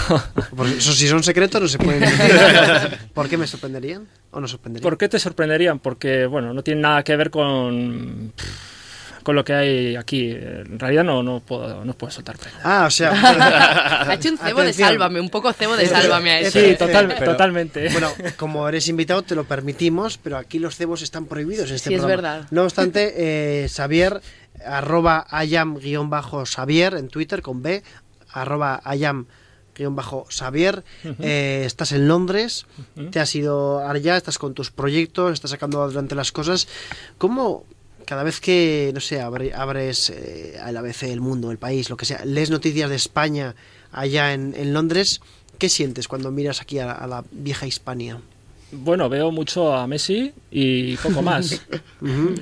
Porque 0.55 0.77
eso, 0.77 0.93
si 0.93 1.07
son 1.07 1.23
secretos 1.23 1.61
no 1.61 1.67
se 1.67 1.77
pueden 1.77 2.01
decir. 2.01 2.99
¿Por 3.13 3.27
qué 3.29 3.37
me 3.37 3.47
sorprenderían? 3.47 4.07
¿O 4.31 4.39
no 4.39 4.47
sorprenderían? 4.47 4.83
¿Por 4.83 4.97
qué 4.97 5.09
te 5.09 5.19
sorprenderían? 5.19 5.79
Porque, 5.79 6.25
bueno, 6.25 6.53
no 6.53 6.63
tiene 6.63 6.81
nada 6.81 7.03
que 7.03 7.15
ver 7.15 7.29
con, 7.29 8.33
con 9.23 9.35
lo 9.35 9.43
que 9.43 9.53
hay 9.53 9.95
aquí. 9.95 10.31
En 10.31 10.79
realidad 10.79 11.03
no, 11.03 11.21
no, 11.23 11.39
puedo, 11.39 11.83
no 11.85 11.93
puedo 11.93 12.11
soltar. 12.11 12.35
Ah, 12.63 12.85
o 12.87 12.91
sea... 12.91 13.11
Ha 14.11 14.15
hecho 14.15 14.29
un 14.29 14.37
cebo 14.37 14.57
de 14.59 14.69
Atención. 14.69 14.89
sálvame, 14.89 15.19
un 15.21 15.29
poco 15.29 15.53
cebo 15.53 15.77
de 15.77 15.87
sálvame 15.87 16.31
a 16.31 16.39
eso. 16.39 16.59
Sí, 16.59 16.75
total- 16.77 17.07
pero- 17.17 17.31
totalmente. 17.31 17.89
Bueno, 17.89 18.11
como 18.37 18.67
eres 18.67 18.87
invitado 18.87 19.21
te 19.21 19.35
lo 19.35 19.43
permitimos, 19.45 20.17
pero 20.17 20.37
aquí 20.37 20.59
los 20.59 20.75
cebos 20.75 21.01
están 21.01 21.25
prohibidos 21.25 21.69
en 21.69 21.75
este 21.75 21.89
Sí, 21.89 21.95
es 21.95 22.05
verdad. 22.05 22.45
No 22.51 22.63
obstante, 22.63 23.13
eh, 23.63 23.69
Xavier, 23.69 24.21
arroba 24.65 25.25
ayam-xavier 25.29 26.97
en 26.97 27.07
Twitter 27.09 27.41
con 27.41 27.61
B, 27.61 27.83
arroba 28.33 28.81
ayam-xavier, 28.83 29.25
eh, 31.19 31.63
estás 31.65 31.91
en 31.91 32.07
Londres, 32.07 32.65
te 33.11 33.19
has 33.19 33.33
ido 33.35 33.79
allá, 33.87 34.17
estás 34.17 34.37
con 34.37 34.53
tus 34.53 34.71
proyectos, 34.71 35.33
estás 35.33 35.51
sacando 35.51 35.81
adelante 35.83 36.15
las 36.15 36.31
cosas. 36.31 36.67
¿Cómo 37.17 37.63
cada 38.05 38.23
vez 38.23 38.39
que, 38.41 38.91
no 38.93 38.99
sé, 38.99 39.21
abre- 39.21 39.53
abres 39.53 40.09
eh, 40.09 40.57
el 40.67 40.75
ABC, 40.77 41.03
el 41.03 41.21
mundo, 41.21 41.51
el 41.51 41.57
país, 41.57 41.89
lo 41.89 41.97
que 41.97 42.05
sea, 42.05 42.25
lees 42.25 42.49
noticias 42.49 42.89
de 42.89 42.95
España 42.95 43.55
allá 43.91 44.33
en, 44.33 44.53
en 44.57 44.73
Londres, 44.73 45.21
¿qué 45.57 45.69
sientes 45.69 46.07
cuando 46.07 46.31
miras 46.31 46.61
aquí 46.61 46.79
a, 46.79 46.91
a 46.91 47.07
la 47.07 47.23
vieja 47.31 47.65
Hispania? 47.67 48.19
Bueno, 48.73 49.09
veo 49.09 49.31
mucho 49.31 49.73
a 49.75 49.85
Messi 49.85 50.31
y 50.49 50.95
poco 50.97 51.21
más. 51.21 51.61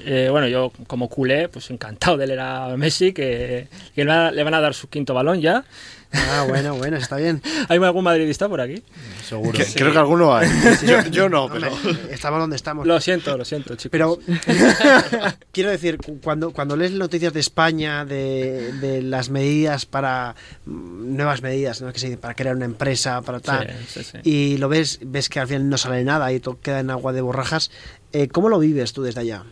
Eh, 0.05 0.29
bueno, 0.31 0.47
yo 0.47 0.71
como 0.87 1.09
culé, 1.09 1.49
pues 1.49 1.69
encantado 1.69 2.15
de 2.17 2.27
leer 2.27 2.39
a 2.39 2.77
Messi, 2.77 3.11
que, 3.13 3.67
que 3.93 4.03
a- 4.03 4.31
le 4.31 4.43
van 4.43 4.53
a 4.53 4.61
dar 4.61 4.73
su 4.73 4.87
quinto 4.89 5.13
balón 5.13 5.41
ya. 5.41 5.65
Ah, 6.11 6.45
bueno, 6.47 6.75
bueno, 6.75 6.97
está 6.97 7.17
bien. 7.17 7.41
¿Hay 7.69 7.77
algún 7.77 8.03
madridista 8.03 8.49
por 8.49 8.61
aquí? 8.61 8.81
Seguro. 9.27 9.51
Que- 9.51 9.65
Creo 9.65 9.91
que 9.91 9.97
alguno 9.99 10.35
hay. 10.35 10.47
Yo, 10.85 11.01
yo 11.11 11.29
no, 11.29 11.47
pero. 11.49 11.71
Hombre, 11.71 11.97
estamos 12.11 12.39
donde 12.39 12.55
estamos. 12.55 12.87
Lo 12.87 12.99
siento, 12.99 13.37
lo 13.37 13.45
siento, 13.45 13.75
chicos. 13.75 13.91
Pero 13.91 14.19
quiero 15.51 15.69
decir, 15.69 15.97
cu- 15.97 16.19
cuando, 16.21 16.51
cuando 16.51 16.75
lees 16.75 16.91
noticias 16.91 17.33
de 17.33 17.39
España, 17.39 18.05
de, 18.05 18.73
de 18.73 19.01
las 19.03 19.29
medidas 19.29 19.85
para 19.85 20.35
mm, 20.65 21.15
nuevas 21.15 21.41
medidas, 21.41 21.81
¿no? 21.81 21.91
que 21.93 21.99
se 21.99 22.07
dice, 22.07 22.17
para 22.17 22.33
crear 22.33 22.55
una 22.55 22.65
empresa, 22.65 23.21
para 23.21 23.39
tal, 23.39 23.69
Sí, 23.87 24.03
sí, 24.03 24.11
sí. 24.23 24.29
y 24.29 24.57
lo 24.57 24.69
ves, 24.69 24.99
ves 25.05 25.29
que 25.29 25.39
al 25.39 25.47
final 25.47 25.69
no 25.69 25.77
sale 25.77 26.03
nada 26.03 26.31
y 26.33 26.39
todo 26.39 26.59
queda 26.59 26.79
en 26.79 26.89
agua 26.89 27.13
de 27.13 27.21
borrajas, 27.21 27.71
eh, 28.13 28.27
¿cómo 28.29 28.49
lo 28.49 28.59
vives 28.59 28.93
tú 28.93 29.03
desde 29.03 29.21
allá? 29.21 29.43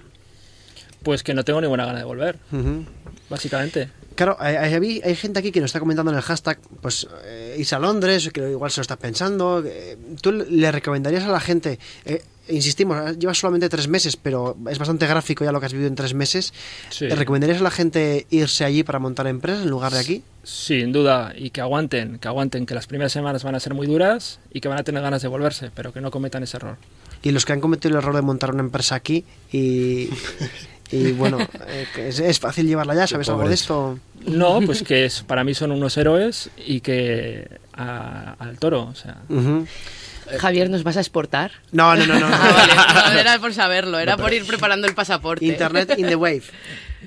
Pues 1.08 1.24
que 1.24 1.34
no 1.34 1.46
tengo 1.46 1.62
ninguna 1.62 1.86
gana 1.86 2.00
de 2.00 2.04
volver, 2.04 2.38
básicamente. 3.30 3.88
Claro, 4.16 4.36
hay, 4.42 5.16
gente 5.16 5.40
aquí 5.40 5.54
que 5.54 5.62
nos 5.62 5.70
está 5.70 5.80
comentando 5.80 6.12
en 6.12 6.18
el 6.18 6.22
hashtag, 6.22 6.60
pues 6.82 7.08
eh, 7.24 7.56
irse 7.58 7.76
a 7.76 7.80
Londres, 7.80 8.30
que 8.34 8.42
igual 8.52 8.70
se 8.72 8.80
lo 8.80 8.82
está 8.82 8.98
pensando. 8.98 9.64
eh, 9.66 9.98
¿Tú 10.22 10.34
le 10.34 10.70
recomendarías 10.70 11.24
a 11.24 11.30
la 11.30 11.40
gente, 11.40 11.80
eh, 12.04 12.24
insistimos, 12.50 13.18
llevas 13.18 13.38
solamente 13.38 13.70
tres 13.70 13.88
meses, 13.88 14.18
pero 14.18 14.58
es 14.70 14.78
bastante 14.78 15.08
gráfico 15.08 15.46
ya 15.46 15.54
lo 15.54 15.62
que 15.62 15.68
has 15.68 15.72
vivido 15.72 15.88
en 15.88 15.96
tres 15.96 16.14
meses, 16.14 16.54
Sí. 16.90 17.08
¿le 17.08 17.16
recomendarías 17.16 17.62
a 17.62 17.64
la 17.64 17.72
gente 17.72 18.28
irse 18.30 18.66
allí 18.66 18.84
para 18.84 19.00
montar 19.00 19.28
empresas 19.28 19.64
en 19.64 19.70
lugar 19.70 19.94
de 19.94 20.00
aquí? 20.00 20.24
Sin 20.44 20.92
duda, 20.92 21.32
y 21.38 21.52
que 21.52 21.62
aguanten, 21.62 22.20
que 22.20 22.28
aguanten, 22.28 22.66
que 22.66 22.76
las 22.76 22.88
primeras 22.88 23.14
semanas 23.14 23.46
van 23.46 23.56
a 23.56 23.62
ser 23.62 23.74
muy 23.74 23.88
duras 23.88 24.42
y 24.52 24.60
que 24.60 24.68
van 24.68 24.78
a 24.78 24.84
tener 24.84 25.02
ganas 25.02 25.22
de 25.22 25.30
volverse, 25.30 25.72
pero 25.74 25.94
que 25.94 26.02
no 26.02 26.12
cometan 26.12 26.44
ese 26.44 26.58
error. 26.58 26.76
Y 27.24 27.32
los 27.32 27.46
que 27.46 27.54
han 27.54 27.62
cometido 27.62 27.92
el 27.98 28.04
error 28.04 28.16
de 28.16 28.22
montar 28.22 28.52
una 28.54 28.62
empresa 28.62 28.94
aquí 28.96 29.26
y, 29.52 30.10
y 30.92 31.12
bueno, 31.12 31.38
eh, 31.68 31.86
es, 31.98 32.20
es 32.20 32.40
fácil 32.40 32.68
llevarla 32.68 32.94
allá, 32.94 33.08
¿sabes 33.08 33.30
algo 33.30 33.48
de 33.48 33.54
esto? 33.54 34.00
No, 34.26 34.60
pues 34.66 34.84
que 34.84 35.06
es, 35.06 35.22
para 35.24 35.44
mí 35.44 35.54
son 35.54 35.72
unos 35.72 35.98
héroes 35.98 36.50
y 36.66 36.82
que 36.82 37.48
a- 37.74 38.36
al 38.40 38.58
toro, 38.60 38.84
o 38.84 38.96
sea, 38.96 39.18
Ujú. 39.30 39.66
Javier, 40.40 40.70
¿nos 40.70 40.84
vas 40.84 40.98
a 40.98 41.00
exportar? 41.00 41.52
No, 41.72 41.96
no, 41.96 42.06
no, 42.06 42.20
no. 42.20 42.20
no. 42.30 42.36
Ah, 42.36 42.52
vale, 42.54 43.14
no, 43.14 43.20
era 43.22 43.40
por 43.40 43.54
saberlo, 43.54 43.98
era 44.00 44.18
por 44.18 44.34
ir 44.34 44.46
preparando 44.46 44.86
el 44.88 44.94
pasaporte. 44.94 45.46
Internet 45.46 45.94
in 45.98 46.08
the 46.08 46.16
wave. 46.18 46.44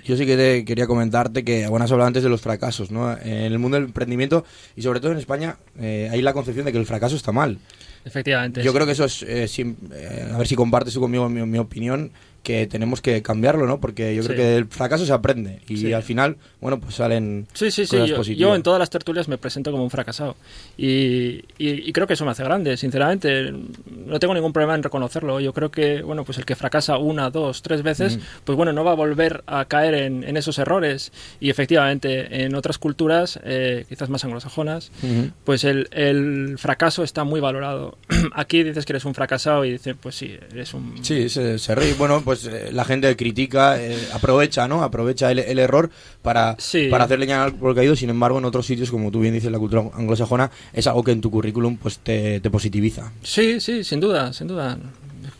Yo 0.05 0.17
sí 0.17 0.25
que 0.25 0.37
te 0.37 0.65
quería 0.65 0.87
comentarte 0.87 1.45
que, 1.45 1.67
bueno, 1.67 1.85
has 1.85 1.93
hablado 1.93 2.07
antes 2.09 2.23
de 2.23 2.31
los 2.31 2.41
fracasos, 2.41 2.91
¿no? 2.91 3.13
En 3.19 3.29
el 3.53 3.59
mundo 3.59 3.77
del 3.77 3.85
emprendimiento 3.87 4.47
y 4.75 4.81
sobre 4.83 5.01
todo 5.01 5.13
en 5.13 5.19
España 5.19 5.57
eh, 5.79 6.09
hay 6.11 6.23
la 6.23 6.33
concepción 6.33 6.65
de 6.65 6.73
que 6.73 6.79
el 6.79 6.87
fracaso 6.87 7.15
está 7.17 7.31
mal. 7.33 7.59
Efectivamente. 8.07 8.63
Yo 8.63 8.71
sí. 8.71 8.75
creo 8.75 8.87
que 8.87 8.93
eso 8.93 9.05
es, 9.05 9.23
eh, 9.23 9.47
eh, 9.93 10.31
a 10.33 10.39
ver 10.39 10.47
si 10.47 10.55
compartes 10.57 10.95
tú 10.95 11.01
conmigo 11.01 11.29
mi, 11.29 11.43
mi 11.45 11.59
opinión, 11.59 12.11
que 12.43 12.67
tenemos 12.67 13.01
que 13.03 13.23
cambiarlo, 13.23 13.67
¿no? 13.67 13.81
Porque 13.81 14.15
yo 14.15 14.23
creo 14.25 14.37
que 14.37 14.57
el 14.57 14.67
fracaso 14.67 15.05
se 15.05 15.13
aprende 15.13 15.61
y 15.69 15.77
Sí. 15.77 15.93
al 15.93 16.03
final, 16.03 16.37
bueno, 16.61 16.81
pues 16.81 16.95
salen 16.95 17.47
Sí, 17.53 17.71
sí, 17.71 17.85
sí. 17.87 17.97
cosas 17.97 18.09
Yo, 18.09 18.17
positivas. 18.17 18.41
yo 18.41 18.55
en 18.57 18.63
todas 18.63 18.79
las 18.79 18.91
tertulias 18.91 19.29
me 19.29 19.39
presento 19.39 19.71
como 19.71 19.83
un 19.85 19.91
fracasado. 19.91 20.37
Y, 20.77 21.45
y- 21.59 21.89
y 21.89 21.93
creo 21.93 22.07
que 22.07 22.15
eso 22.15 22.25
me 22.25 22.31
hace 22.31 22.43
grande, 22.45 22.77
sinceramente. 22.77 23.53
No 24.07 24.19
tengo 24.19 24.35
ningún 24.35 24.53
problema 24.53 24.75
en 24.75 24.83
reconocerlo. 24.83 25.41
Yo 25.41 25.53
creo 25.53 25.71
que, 25.71 26.03
bueno, 26.03 26.25
pues 26.25 26.39
el 26.39 26.45
que 26.45 26.57
fracasa 26.57 26.97
una, 26.99 27.31
dos, 27.31 27.63
tres 27.63 27.83
veces, 27.83 28.19
pues 28.45 28.57
bueno, 28.57 28.73
no 28.73 28.85
va 28.85 28.93
a 28.93 28.95
volver 28.95 29.43
a 29.47 29.65
caer 29.67 29.95
en, 29.95 30.25
en 30.25 30.37
esos 30.37 30.59
errores. 30.59 31.13
Y 31.41 31.51
efectivamente, 31.51 32.45
en 32.45 32.55
otras 32.55 32.79
culturas, 32.79 33.39
eh, 33.45 33.85
quizás 33.89 34.09
más 34.09 34.25
anglosajonas, 34.25 34.91
pues 35.45 35.65
el, 35.65 35.89
el 35.93 36.57
fracaso 36.59 37.03
está 37.03 37.25
muy 37.25 37.41
valorado. 37.41 37.99
Aquí 38.35 38.63
dices 38.63 38.85
que 38.87 38.93
eres 38.93 39.05
un 39.05 39.15
fracasado 39.15 39.65
y 39.65 39.73
dices, 39.73 39.95
pues 40.01 40.15
sí, 40.15 40.37
eres 40.53 40.73
un... 40.75 41.05
Sí, 41.05 41.29
se, 41.29 41.59
se 41.59 41.75
ríe. 41.75 41.95
Bueno, 41.95 42.23
pues 42.25 42.30
eh, 42.47 42.71
la 42.73 42.85
gente 42.85 43.15
critica, 43.17 43.81
eh, 43.81 43.97
aprovecha, 44.13 44.67
¿no? 44.69 44.83
Aprovecha 44.83 45.31
el, 45.31 45.39
el 45.41 45.59
error 45.59 45.91
para, 46.23 46.57
Sí. 46.59 46.89
para 46.91 47.05
hacer 47.05 47.19
leña 47.19 47.43
al 47.43 47.51
árbol 47.53 47.75
caído. 47.75 47.97
Sin 47.97 48.11
embargo, 48.11 48.39
en 48.39 48.45
otros 48.45 48.67
sitios, 48.67 48.91
como 48.91 49.11
tú 49.11 49.21
bien 49.21 49.35
dices, 49.35 49.51
la 49.51 49.59
cultura 49.59 49.83
anglosajona 49.95 50.51
es 50.73 50.87
algo 50.87 51.03
que 51.05 51.13
en 51.13 51.21
tu 51.21 51.31
currículum 51.31 51.77
pues 51.77 51.99
te, 51.99 52.41
te 52.41 52.51
positiviza. 52.51 53.13
Sí, 53.23 53.61
sí, 53.61 53.85
sin 53.85 54.01
duda, 54.01 54.33
sin 54.33 54.47
duda. 54.49 54.79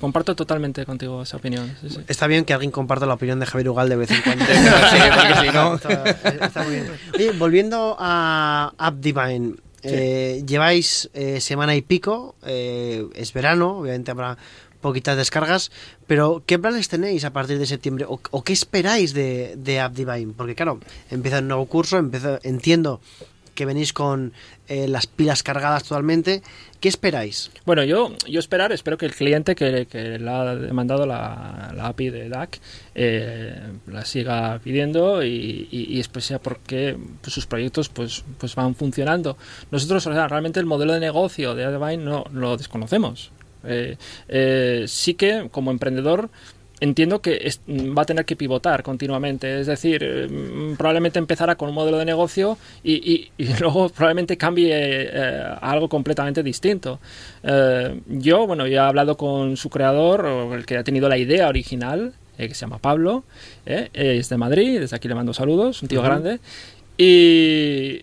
Comparto 0.01 0.35
totalmente 0.35 0.87
contigo 0.87 1.23
esa 1.23 1.37
opinión. 1.37 1.77
sí, 1.81 1.91
sí. 1.91 1.99
Está 2.09 2.27
bien 2.27 2.45
que 2.45 2.55
alguien 2.55 2.71
comparta 2.71 3.05
la 3.07 3.15
opinión 3.15 3.39
de 3.39 3.45
Javier 3.47 3.69
Ugal 3.69 3.89
de 3.89 3.97
vez 3.97 4.11
en 4.11 4.23
cuando. 4.23 4.45
Sí, 4.91 4.97
porque 5.15 5.47
si 5.47 5.55
no- 5.55 5.75
Está, 5.75 6.05
está 6.47 6.63
muy 6.63 6.73
bien. 6.75 6.87
Oye, 7.15 7.33
volviendo 7.33 7.97
a 7.99 8.73
App 8.79 8.95
Divine, 8.97 9.55
eh, 9.83 10.43
lleváis 10.47 11.11
eh, 11.15 11.41
semana 11.41 11.75
y 11.77 11.83
pico, 11.83 12.35
eh, 12.47 13.07
es 13.15 13.33
verano, 13.33 13.79
obviamente 13.79 14.11
habrá 14.11 14.37
poquitas 14.81 15.17
descargas, 15.17 15.71
pero 16.07 16.43
¿qué 16.47 16.59
planes 16.59 16.89
tenéis 16.89 17.25
a 17.25 17.33
partir 17.33 17.59
de 17.59 17.67
septiembre? 17.67 18.07
¿O, 18.09 18.43
qué 18.43 18.53
esperáis 18.53 19.15
de, 19.15 19.55
de 19.57 19.81
App 19.81 19.95
Divine? 19.95 20.33
Porque 20.37 20.55
claro, 20.55 20.81
empieza 21.11 21.41
un 21.41 21.49
nuevo 21.49 21.67
curso, 21.67 21.99
empieza, 21.99 22.39
entiendo 22.43 23.01
que 23.61 23.67
venís 23.67 23.93
con 23.93 24.33
eh, 24.69 24.89
las 24.89 25.07
pilas 25.07 25.43
cargadas 25.43 25.85
totalmente. 25.85 26.43
¿Qué 26.81 26.89
esperáis? 26.89 27.51
Bueno, 27.67 27.85
yo, 27.85 28.15
yo 28.27 28.41
esperar, 28.41 28.73
espero 28.73 28.97
que 28.97 29.05
el 29.05 29.15
cliente 29.15 29.55
que, 29.55 29.87
que 29.87 30.19
le 30.19 30.31
ha 30.31 30.55
demandado 30.57 31.05
la, 31.05 31.71
la 31.77 31.89
API 31.89 32.09
de 32.09 32.29
DAC 32.31 32.59
eh, 32.95 33.61
la 33.87 34.07
siga 34.07 34.59
pidiendo 34.65 35.23
y, 35.23 35.69
y, 35.71 36.01
y 36.01 36.03
porque 36.43 36.97
pues, 37.21 37.35
sus 37.35 37.47
proyectos 37.47 37.91
pues, 37.91 38.25
pues 38.39 38.55
van 38.55 38.75
funcionando. 38.75 39.37
Nosotros, 39.71 40.07
o 40.07 40.13
sea, 40.15 40.27
realmente 40.27 40.59
el 40.59 40.65
modelo 40.65 40.95
de 40.95 41.01
negocio 41.01 41.55
de 41.55 41.65
Advine 41.67 42.03
no 42.03 42.25
lo 42.33 42.57
desconocemos. 42.57 43.31
Eh, 43.65 43.97
eh, 44.29 44.85
sí 44.87 45.15
que 45.15 45.49
como 45.51 45.71
emprendedor 45.71 46.31
entiendo 46.83 47.21
que 47.21 47.39
es- 47.45 47.61
va 47.69 48.03
a 48.03 48.05
tener 48.07 48.25
que 48.25 48.37
pivotar 48.37 48.83
continuamente. 48.83 49.61
Es 49.61 49.67
decir, 49.67 50.03
eh, 50.03 50.27
mm, 50.29 50.77
probablemente 50.77 51.19
empezará 51.19 51.55
con 51.57 51.69
un 51.69 51.75
modelo 51.75 51.99
de 51.99 52.07
negocio 52.07 52.57
y, 52.83 52.95
y- 53.13 53.31
y 53.37 53.45
luego 53.61 53.91
probablemente 53.91 54.39
cambie 54.39 54.71
eh, 54.73 55.11
a 55.61 55.71
algo 55.73 55.91
completamente 55.91 56.43
distinto. 56.43 56.99
Eh, 57.43 58.01
yo, 58.09 58.47
bueno, 58.47 58.67
ya 58.67 58.85
he 58.85 58.89
hablado 58.89 59.19
con 59.19 59.59
su 59.59 59.69
creador, 59.69 60.25
o 60.25 60.55
el 60.55 60.65
que 60.65 60.79
ha 60.79 60.83
tenido 60.85 61.07
la 61.11 61.19
idea 61.19 61.49
original, 61.49 62.15
que 62.39 62.49
se 62.55 62.63
llama 62.63 62.79
Pablo, 62.79 63.25
es 63.67 64.31
de 64.31 64.37
Madrid, 64.39 64.81
desde 64.81 64.97
aquí 64.97 65.07
le 65.09 65.15
mando 65.15 65.35
saludos, 65.35 65.83
un 65.83 65.89
tío 65.89 66.01
grande. 66.01 66.39
Y, 66.97 68.01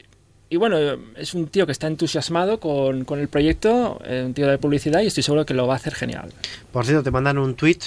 y 0.49 0.55
bueno, 0.57 0.77
es 1.15 1.33
un 1.33 1.47
tío 1.47 1.65
que 1.65 1.71
está 1.71 1.87
entusiasmado 1.87 2.59
con, 2.59 3.03
con 3.03 3.19
el 3.19 3.27
proyecto, 3.27 3.99
eh, 4.05 4.23
un 4.25 4.33
tío 4.33 4.47
de 4.47 4.57
publicidad 4.57 5.01
y 5.01 5.07
estoy 5.07 5.23
seguro 5.23 5.45
que 5.45 5.53
lo 5.53 5.67
va 5.67 5.73
a 5.73 5.77
hacer 5.77 5.93
genial. 5.93 6.31
Por 6.71 6.85
cierto, 6.85 7.03
te 7.03 7.11
mandan 7.11 7.37
un 7.37 7.55
tweet 7.55 7.79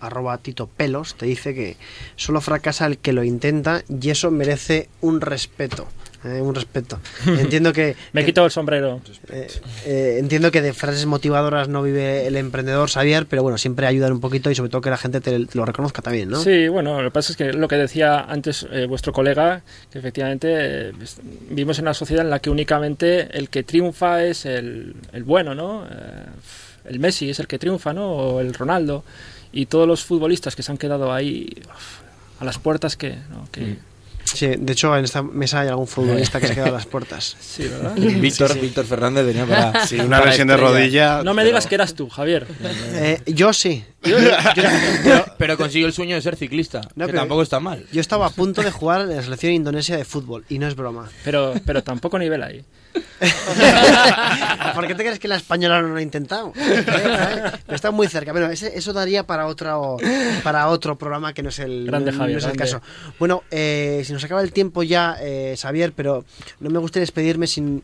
arroba 0.00 0.38
Tito 0.38 0.66
Pelos, 0.66 1.14
te 1.14 1.26
dice 1.26 1.54
que 1.54 1.76
solo 2.16 2.40
fracasa 2.40 2.86
el 2.86 2.98
que 2.98 3.12
lo 3.12 3.24
intenta 3.24 3.82
y 3.88 4.10
eso 4.10 4.30
merece 4.30 4.88
un 5.00 5.20
respeto. 5.20 5.88
Eh, 6.26 6.40
un 6.40 6.54
respeto. 6.54 6.98
Entiendo 7.26 7.72
que, 7.72 7.94
Me 8.12 8.24
quito 8.24 8.44
el 8.44 8.50
sombrero. 8.50 9.00
eh, 9.30 9.46
eh, 9.84 10.16
entiendo 10.18 10.50
que 10.50 10.60
de 10.62 10.72
frases 10.72 11.06
motivadoras 11.06 11.68
no 11.68 11.82
vive 11.82 12.26
el 12.26 12.36
emprendedor 12.36 12.90
Xavier, 12.90 13.26
pero 13.26 13.42
bueno, 13.42 13.58
siempre 13.58 13.86
ayudan 13.86 14.12
un 14.12 14.20
poquito 14.20 14.50
y 14.50 14.54
sobre 14.54 14.70
todo 14.70 14.80
que 14.80 14.90
la 14.90 14.96
gente 14.98 15.20
te, 15.20 15.46
te 15.46 15.56
lo 15.58 15.64
reconozca 15.64 16.02
también, 16.02 16.28
¿no? 16.28 16.40
Sí, 16.42 16.68
bueno, 16.68 17.00
lo 17.00 17.08
que 17.08 17.12
pasa 17.12 17.32
es 17.32 17.36
que 17.36 17.52
lo 17.52 17.68
que 17.68 17.76
decía 17.76 18.20
antes 18.20 18.66
eh, 18.72 18.86
vuestro 18.86 19.12
colega, 19.12 19.62
que 19.92 19.98
efectivamente 19.98 20.48
eh, 20.88 20.92
es- 21.02 21.18
vivimos 21.48 21.78
en 21.78 21.84
una 21.84 21.94
sociedad 21.94 22.24
en 22.24 22.30
la 22.30 22.40
que 22.40 22.50
únicamente 22.50 23.36
el 23.38 23.48
que 23.48 23.62
triunfa 23.62 24.24
es 24.24 24.44
el, 24.46 24.94
el 25.12 25.24
bueno, 25.24 25.54
¿no? 25.54 25.84
Eh, 25.86 26.24
el 26.86 26.98
Messi 27.00 27.30
es 27.30 27.40
el 27.40 27.46
que 27.46 27.58
triunfa, 27.58 27.92
¿no? 27.92 28.08
O 28.10 28.40
el 28.40 28.54
Ronaldo. 28.54 29.04
Y 29.52 29.66
todos 29.66 29.88
los 29.88 30.04
futbolistas 30.04 30.54
que 30.54 30.62
se 30.62 30.70
han 30.70 30.78
quedado 30.78 31.12
ahí 31.12 31.48
uf, 31.66 32.40
a 32.40 32.44
las 32.44 32.58
puertas 32.58 32.96
que... 32.96 33.10
¿no? 33.30 33.48
que 33.50 33.76
Sí, 34.26 34.48
de 34.58 34.72
hecho 34.72 34.96
en 34.96 35.04
esta 35.04 35.22
mesa 35.22 35.60
hay 35.60 35.68
algún 35.68 35.86
futbolista 35.86 36.40
que 36.40 36.46
se 36.46 36.52
ha 36.52 36.54
quedado 36.56 36.72
a 36.74 36.78
las 36.78 36.86
puertas. 36.86 37.36
Sí, 37.40 37.68
¿verdad? 37.68 37.94
Víctor, 37.96 38.58
Víctor 38.60 38.84
Fernández 38.84 39.24
venía 39.24 39.46
para. 39.46 39.86
Sí, 39.86 39.96
una 39.98 40.18
para 40.18 40.30
lesión 40.30 40.48
de 40.48 40.56
rodilla. 40.56 41.22
No 41.22 41.32
me 41.32 41.42
pero- 41.42 41.46
digas 41.46 41.66
que 41.66 41.74
eras 41.76 41.94
tú, 41.94 42.08
Javier. 42.08 42.46
Eh, 42.94 43.20
yo 43.26 43.52
sí. 43.52 43.84
Pero, 44.02 45.24
pero 45.38 45.56
consiguió 45.56 45.86
el 45.86 45.92
sueño 45.92 46.14
de 46.16 46.22
ser 46.22 46.36
ciclista, 46.36 46.80
No, 46.94 47.06
que 47.06 47.12
pero- 47.12 47.20
tampoco 47.20 47.42
está 47.42 47.60
mal. 47.60 47.86
Yo 47.92 48.00
estaba 48.00 48.26
a 48.26 48.30
punto 48.30 48.62
de 48.62 48.70
jugar 48.70 49.02
en 49.02 49.14
la 49.16 49.22
selección 49.22 49.52
indonesia 49.52 49.96
de 49.96 50.04
fútbol 50.04 50.44
y 50.48 50.58
no 50.58 50.66
es 50.68 50.74
broma. 50.76 51.08
Pero, 51.24 51.54
pero 51.64 51.82
tampoco 51.82 52.18
nivel 52.18 52.42
ahí. 52.42 52.64
¿Por 54.74 54.86
qué 54.86 54.94
te 54.94 55.02
crees 55.04 55.18
que 55.18 55.28
la 55.28 55.36
española 55.36 55.80
no 55.82 55.88
lo 55.88 55.96
ha 55.96 56.02
intentado? 56.02 56.52
¿Eh? 56.58 57.52
Está 57.68 57.90
muy 57.90 58.08
cerca. 58.08 58.32
Bueno, 58.32 58.50
ese- 58.50 58.76
eso 58.76 58.92
daría 58.92 59.26
para 59.26 59.46
otro, 59.46 59.96
para 60.42 60.68
otro 60.68 60.96
programa 60.98 61.32
que 61.32 61.42
no 61.42 61.48
es 61.50 61.58
el, 61.58 61.86
Grande, 61.86 62.12
no, 62.12 62.18
Javier, 62.18 62.38
es 62.38 62.44
el 62.44 62.56
caso. 62.56 62.82
Bueno, 63.18 63.42
eh, 63.50 64.02
si 64.04 64.12
nos 64.12 64.22
acaba 64.24 64.42
el 64.42 64.52
tiempo 64.52 64.82
ya, 64.82 65.16
eh, 65.20 65.56
Xavier, 65.60 65.92
pero 65.92 66.24
no 66.60 66.70
me 66.70 66.78
gustaría 66.78 67.02
despedirme 67.02 67.46
sin... 67.46 67.82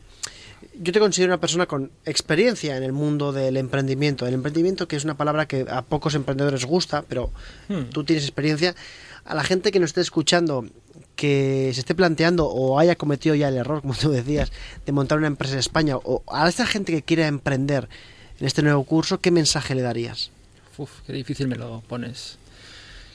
Yo 0.75 0.91
te 0.91 0.99
considero 0.99 1.31
una 1.31 1.39
persona 1.39 1.65
con 1.67 1.91
experiencia 2.05 2.75
en 2.77 2.83
el 2.83 2.93
mundo 2.93 3.31
del 3.31 3.57
emprendimiento. 3.57 4.25
El 4.25 4.33
emprendimiento, 4.33 4.87
que 4.87 4.95
es 4.95 5.03
una 5.03 5.15
palabra 5.15 5.45
que 5.47 5.65
a 5.69 5.83
pocos 5.83 6.15
emprendedores 6.15 6.65
gusta, 6.65 7.03
pero 7.07 7.31
Hmm. 7.67 7.83
tú 7.91 8.03
tienes 8.03 8.23
experiencia. 8.23 8.73
A 9.25 9.35
la 9.35 9.43
gente 9.43 9.71
que 9.71 9.79
nos 9.79 9.91
esté 9.91 10.01
escuchando, 10.01 10.65
que 11.15 11.71
se 11.73 11.81
esté 11.81 11.95
planteando 11.95 12.47
o 12.47 12.79
haya 12.79 12.95
cometido 12.95 13.35
ya 13.35 13.47
el 13.49 13.57
error, 13.57 13.81
como 13.81 13.93
tú 13.95 14.11
decías, 14.11 14.51
de 14.85 14.91
montar 14.91 15.17
una 15.17 15.27
empresa 15.27 15.53
en 15.53 15.59
España, 15.59 15.97
o 15.97 16.23
a 16.27 16.47
esta 16.47 16.65
gente 16.65 16.91
que 16.91 17.01
quiera 17.01 17.27
emprender 17.27 17.87
en 18.39 18.47
este 18.47 18.61
nuevo 18.61 18.83
curso, 18.83 19.19
¿qué 19.19 19.31
mensaje 19.31 19.75
le 19.75 19.81
darías? 19.81 20.31
Uf, 20.77 21.01
qué 21.05 21.13
difícil 21.13 21.47
me 21.47 21.55
lo 21.55 21.81
pones. 21.87 22.37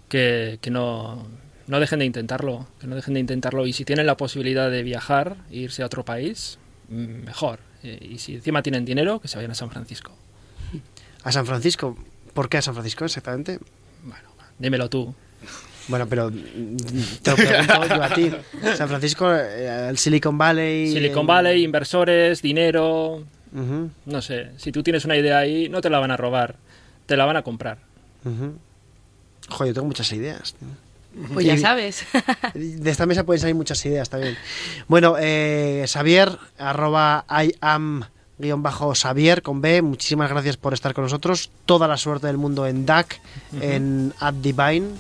Que, 0.09 0.59
que 0.63 0.71
no, 0.71 1.27
no 1.67 1.81
dejen 1.81 1.99
de 1.99 2.07
intentarlo, 2.07 2.67
que 2.81 2.87
no 2.87 2.97
dejen 2.97 3.15
de 3.15 3.21
intentarlo. 3.21 3.67
Y 3.67 3.73
si 3.73 3.85
tienen 3.85 4.07
la 4.07 4.17
posibilidad 4.17 4.71
de 4.71 4.83
viajar 4.83 5.37
e 5.51 5.59
irse 5.59 5.83
a 5.83 5.87
otro 5.87 6.05
país, 6.05 6.59
mm, 6.89 7.25
mejor. 7.27 7.61
Eh, 7.83 7.99
Y 8.13 8.19
si 8.19 8.37
encima 8.37 8.63
tienen 8.63 8.85
dinero, 8.85 9.21
que 9.21 9.29
se 9.29 9.37
vayan 9.37 9.51
a 9.51 9.55
San 9.55 9.71
Francisco. 9.71 10.13
A 11.25 11.33
San 11.33 11.47
Francisco. 11.47 11.97
¿Por 12.33 12.49
qué 12.49 12.59
a 12.59 12.63
San 12.63 12.75
Francisco 12.75 13.05
exactamente? 13.05 13.59
Bueno, 14.05 14.29
dímelo 14.59 14.89
tú. 14.89 15.15
Bueno, 15.89 16.07
pero 16.07 16.31
mm, 16.31 16.77
te 17.23 17.31
lo 17.31 17.37
pregunto 17.37 17.87
yo 17.89 18.03
a 18.03 18.09
ti. 18.15 18.31
San 18.77 18.89
Francisco, 18.89 19.33
eh, 19.35 19.89
el 19.89 19.99
Silicon 19.99 20.37
Valley. 20.39 20.93
Silicon 20.93 21.21
el- 21.23 21.27
Valley, 21.27 21.65
inversores, 21.65 22.43
dinero. 22.43 23.25
No 24.05 24.21
sé, 24.23 24.51
si 24.59 24.71
tú 24.73 24.83
tienes 24.83 25.05
una 25.07 25.17
idea 25.17 25.39
ahí, 25.39 25.69
no 25.71 25.81
te 25.81 25.89
la 25.89 25.99
van 25.99 26.11
a 26.11 26.17
robar, 26.19 26.57
te 27.07 27.17
la 27.17 27.25
van 27.25 27.37
a 27.39 27.43
comprar. 27.43 27.79
Joder, 29.49 29.69
yo 29.71 29.75
tengo 29.75 29.87
muchas 29.87 30.13
ideas. 30.13 30.55
tío. 30.55 30.69
Pues 31.33 31.47
ya 31.47 31.57
sabes. 31.57 32.05
De 32.55 32.91
esta 32.91 33.07
mesa 33.07 33.25
pueden 33.25 33.41
salir 33.41 33.55
muchas 33.57 33.85
ideas 33.87 34.11
también. 34.11 34.37
Bueno, 34.87 35.17
eh, 35.19 35.85
Xavier, 35.89 36.39
arroba 36.59 37.25
I 37.31 37.55
am 37.61 38.05
guion 38.39 38.63
bajo 38.63 38.95
Xavier 38.95 39.43
con 39.43 39.61
B, 39.63 39.83
muchísimas 39.83 40.31
gracias 40.31 40.57
por 40.59 40.75
estar 40.75 40.93
con 40.95 41.05
nosotros. 41.05 41.51
Toda 41.65 41.89
la 41.89 41.97
suerte 41.97 42.27
del 42.29 42.37
mundo 42.37 42.67
en 42.67 42.85
DAC, 42.87 43.21
en 43.61 44.13
App 44.21 44.37
Divine 44.37 44.91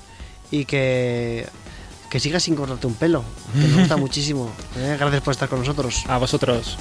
y 0.50 0.64
que, 0.64 1.46
que 2.10 2.20
sigas 2.20 2.42
sin 2.42 2.54
cortarte 2.54 2.86
un 2.86 2.94
pelo, 2.94 3.22
que 3.52 3.66
nos 3.68 3.78
gusta 3.80 3.96
muchísimo. 3.98 4.50
¿eh? 4.76 4.96
Gracias 4.98 5.22
por 5.22 5.32
estar 5.32 5.48
con 5.48 5.58
nosotros. 5.60 6.04
A 6.08 6.18
vosotros. 6.18 6.76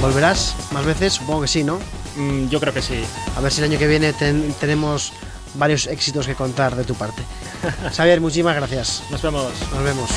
¿Volverás 0.00 0.54
más 0.72 0.84
veces? 0.84 1.12
Supongo 1.14 1.42
que 1.42 1.48
sí, 1.48 1.62
¿no? 1.64 1.78
Mm, 2.16 2.48
yo 2.48 2.58
creo 2.60 2.74
que 2.74 2.82
sí. 2.82 3.02
A 3.36 3.40
ver 3.40 3.52
si 3.52 3.60
el 3.62 3.70
año 3.70 3.78
que 3.78 3.86
viene 3.86 4.12
ten- 4.12 4.52
tenemos 4.60 5.12
varios 5.54 5.86
éxitos 5.86 6.26
que 6.26 6.34
contar 6.34 6.74
de 6.76 6.84
tu 6.84 6.94
parte. 6.94 7.22
Xavier, 7.96 8.20
muchísimas 8.20 8.56
gracias. 8.56 9.02
Nos 9.10 9.22
vemos. 9.22 9.52
Nos 9.72 9.84
vemos. 9.84 10.10